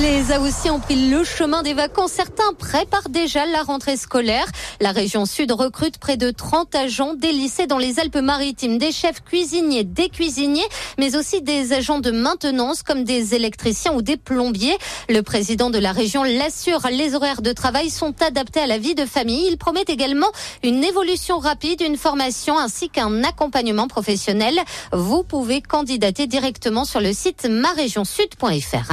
les 0.00 0.32
Aoussiens 0.32 0.74
ont 0.74 0.80
pris 0.80 1.08
le 1.10 1.24
chemin 1.24 1.62
des 1.62 1.74
vacances. 1.74 2.12
Certains 2.12 2.52
préparent 2.56 3.08
déjà 3.08 3.46
la 3.46 3.62
rentrée 3.62 3.96
scolaire. 3.96 4.46
La 4.80 4.92
région 4.92 5.26
sud 5.26 5.50
recrute 5.50 5.98
près 5.98 6.16
de 6.16 6.30
30 6.30 6.74
agents 6.74 7.14
des 7.14 7.32
lycées 7.32 7.66
dans 7.66 7.78
les 7.78 7.98
Alpes-Maritimes, 7.98 8.78
des 8.78 8.92
chefs 8.92 9.24
cuisiniers, 9.24 9.84
des 9.84 10.08
cuisiniers, 10.08 10.66
mais 10.98 11.16
aussi 11.16 11.42
des 11.42 11.72
agents 11.72 11.98
de 11.98 12.10
maintenance 12.10 12.82
comme 12.82 13.02
des 13.02 13.34
électriciens 13.34 13.92
ou 13.92 14.02
des 14.02 14.16
plombiers. 14.16 14.76
Le 15.08 15.22
président 15.22 15.70
de 15.70 15.78
la 15.78 15.92
région 15.92 16.22
l'assure, 16.22 16.86
les 16.90 17.14
horaires 17.14 17.42
de 17.42 17.52
travail 17.52 17.90
sont 17.90 18.14
adaptés 18.22 18.60
à 18.60 18.66
la 18.66 18.78
vie 18.78 18.94
de 18.94 19.04
famille. 19.04 19.48
Il 19.48 19.58
promet 19.58 19.84
également 19.88 20.30
une 20.62 20.84
évolution 20.84 21.38
rapide, 21.38 21.80
une 21.80 21.96
formation 21.96 22.56
ainsi 22.56 22.88
qu'un 22.88 23.24
accompagnement 23.24 23.88
professionnel. 23.88 24.60
Vous 24.92 25.24
pouvez 25.24 25.60
candidater 25.60 26.26
directement 26.26 26.84
sur 26.84 27.00
le 27.00 27.12
site 27.12 27.48
marégionsud.fr. 27.50 28.92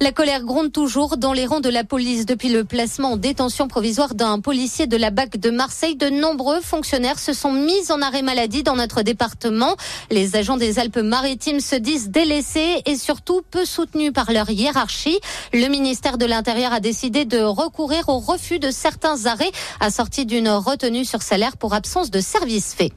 La 0.00 0.12
colère 0.12 0.37
gronde 0.40 0.72
toujours 0.72 1.16
dans 1.16 1.32
les 1.32 1.46
rangs 1.46 1.60
de 1.60 1.68
la 1.68 1.84
police 1.84 2.26
depuis 2.26 2.48
le 2.48 2.64
placement 2.64 3.12
en 3.12 3.16
détention 3.16 3.68
provisoire 3.68 4.14
d'un 4.14 4.40
policier 4.40 4.86
de 4.86 4.96
la 4.96 5.10
BAC 5.10 5.38
de 5.38 5.50
Marseille. 5.50 5.96
De 5.96 6.08
nombreux 6.08 6.60
fonctionnaires 6.60 7.18
se 7.18 7.32
sont 7.32 7.52
mis 7.52 7.90
en 7.90 8.02
arrêt 8.02 8.22
maladie 8.22 8.62
dans 8.62 8.76
notre 8.76 9.02
département. 9.02 9.76
Les 10.10 10.36
agents 10.36 10.56
des 10.56 10.78
Alpes-Maritimes 10.78 11.60
se 11.60 11.76
disent 11.76 12.10
délaissés 12.10 12.82
et 12.86 12.96
surtout 12.96 13.42
peu 13.50 13.64
soutenus 13.64 14.12
par 14.12 14.32
leur 14.32 14.50
hiérarchie. 14.50 15.18
Le 15.52 15.66
ministère 15.68 16.18
de 16.18 16.26
l'Intérieur 16.26 16.72
a 16.72 16.80
décidé 16.80 17.24
de 17.24 17.40
recourir 17.40 18.08
au 18.08 18.18
refus 18.18 18.58
de 18.58 18.70
certains 18.70 19.26
arrêts 19.26 19.52
assortis 19.80 20.26
d'une 20.26 20.48
retenue 20.48 21.04
sur 21.04 21.22
salaire 21.22 21.56
pour 21.56 21.74
absence 21.74 22.10
de 22.10 22.20
service 22.20 22.74
fait. 22.74 22.92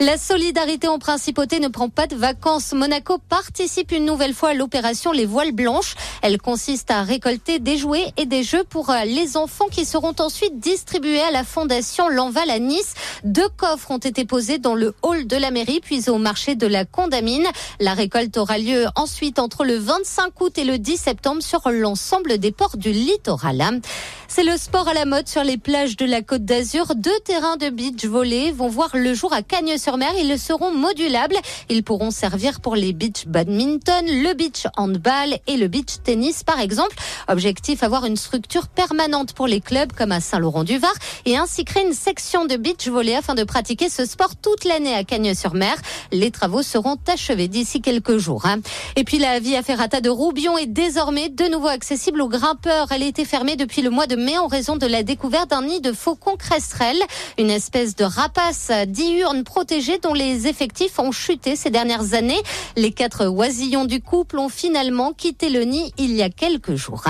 La 0.00 0.18
solidarité 0.18 0.88
en 0.88 0.98
principauté 0.98 1.60
ne 1.60 1.68
prend 1.68 1.88
pas 1.88 2.06
de 2.06 2.16
vacances. 2.16 2.72
Monaco 2.72 3.18
participe 3.28 3.92
une 3.92 4.04
nouvelle 4.04 4.34
fois 4.34 4.50
à 4.50 4.54
l'opération 4.54 5.12
Les 5.12 5.26
Voiles 5.26 5.52
Blanches. 5.52 5.94
Elle 6.22 6.38
consiste 6.38 6.85
à 6.90 7.02
récolter 7.02 7.58
des 7.58 7.76
jouets 7.76 8.12
et 8.16 8.26
des 8.26 8.42
jeux 8.42 8.64
pour 8.64 8.90
euh, 8.90 9.04
les 9.04 9.36
enfants 9.36 9.66
qui 9.70 9.84
seront 9.84 10.14
ensuite 10.18 10.58
distribués 10.58 11.20
à 11.20 11.30
la 11.30 11.44
fondation 11.44 12.08
L'Enval 12.08 12.50
à 12.50 12.58
Nice. 12.58 12.94
Deux 13.24 13.48
coffres 13.56 13.90
ont 13.90 13.98
été 13.98 14.24
posés 14.24 14.58
dans 14.58 14.74
le 14.74 14.94
hall 15.02 15.26
de 15.26 15.36
la 15.36 15.50
mairie 15.50 15.80
puis 15.80 16.08
au 16.08 16.18
marché 16.18 16.54
de 16.54 16.66
la 16.66 16.84
Condamine. 16.84 17.46
La 17.80 17.94
récolte 17.94 18.36
aura 18.36 18.58
lieu 18.58 18.86
ensuite 18.94 19.38
entre 19.38 19.64
le 19.64 19.76
25 19.76 20.40
août 20.40 20.58
et 20.58 20.64
le 20.64 20.78
10 20.78 20.96
septembre 20.96 21.42
sur 21.42 21.68
l'ensemble 21.70 22.38
des 22.38 22.52
ports 22.52 22.76
du 22.76 22.92
littoral. 22.92 23.80
C'est 24.28 24.42
le 24.42 24.56
sport 24.56 24.88
à 24.88 24.94
la 24.94 25.04
mode 25.04 25.28
sur 25.28 25.44
les 25.44 25.56
plages 25.56 25.96
de 25.96 26.04
la 26.04 26.20
Côte 26.20 26.44
d'Azur. 26.44 26.94
Deux 26.96 27.18
terrains 27.24 27.56
de 27.56 27.70
beach 27.70 28.04
volley 28.04 28.50
vont 28.50 28.68
voir 28.68 28.90
le 28.94 29.14
jour 29.14 29.32
à 29.32 29.42
Cagnes-sur-Mer. 29.42 30.12
Ils 30.18 30.38
seront 30.38 30.72
modulables. 30.72 31.36
Ils 31.68 31.84
pourront 31.84 32.10
servir 32.10 32.60
pour 32.60 32.74
les 32.74 32.92
beach 32.92 33.26
badminton, 33.26 34.04
le 34.04 34.34
beach 34.34 34.66
handball 34.76 35.38
et 35.46 35.56
le 35.56 35.68
beach 35.68 36.02
tennis 36.02 36.42
par 36.42 36.60
exemple. 36.60 36.96
Objectif 37.28 37.82
avoir 37.82 38.04
une 38.04 38.16
structure 38.16 38.66
permanente 38.66 39.32
pour 39.32 39.46
les 39.46 39.60
clubs 39.60 39.92
comme 39.92 40.12
à 40.12 40.20
Saint-Laurent-du-Var 40.20 40.94
et 41.24 41.36
ainsi 41.36 41.64
créer 41.64 41.86
une 41.86 41.94
section 41.94 42.46
de 42.46 42.56
beach 42.56 42.88
volley 42.88 43.14
afin 43.14 43.34
de 43.34 43.44
pratiquer 43.44 43.88
ce 43.88 44.04
sport 44.04 44.34
toute 44.36 44.64
l'année 44.64 44.94
à 44.94 45.04
Cagnes-sur-Mer. 45.04 45.76
Les 46.10 46.32
travaux 46.32 46.62
seront 46.62 46.98
achevés 47.06 47.48
d'ici 47.48 47.80
quelques 47.80 48.18
jours. 48.18 48.44
Hein. 48.46 48.58
Et 48.96 49.04
puis 49.04 49.18
la 49.18 49.38
via 49.38 49.62
ferrata 49.62 50.00
de 50.00 50.10
Roubion 50.10 50.58
est 50.58 50.66
désormais 50.66 51.28
de 51.28 51.44
nouveau 51.44 51.68
accessible 51.68 52.20
aux 52.20 52.28
grimpeurs. 52.28 52.88
Elle 52.90 53.04
été 53.04 53.24
fermée 53.24 53.56
depuis 53.56 53.82
le 53.82 53.90
mois 53.90 54.06
de 54.06 54.15
mai 54.16 54.38
en 54.38 54.46
raison 54.46 54.76
de 54.76 54.86
la 54.86 55.02
découverte 55.02 55.50
d'un 55.50 55.62
nid 55.62 55.80
de 55.80 55.92
faucons 55.92 56.36
crestrelles, 56.36 57.02
une 57.38 57.50
espèce 57.50 57.94
de 57.96 58.04
rapace 58.04 58.70
diurne 58.88 59.44
protégée 59.44 59.98
dont 59.98 60.14
les 60.14 60.46
effectifs 60.46 60.98
ont 60.98 61.12
chuté 61.12 61.56
ces 61.56 61.70
dernières 61.70 62.14
années. 62.14 62.40
Les 62.76 62.92
quatre 62.92 63.26
oisillons 63.26 63.84
du 63.84 64.00
couple 64.00 64.38
ont 64.38 64.48
finalement 64.48 65.12
quitté 65.12 65.50
le 65.50 65.62
nid 65.62 65.92
il 65.98 66.14
y 66.14 66.22
a 66.22 66.30
quelques 66.30 66.74
jours. 66.74 67.04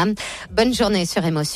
Bonne 0.50 0.74
journée 0.74 1.06
sur 1.06 1.24
Émotion. 1.24 1.44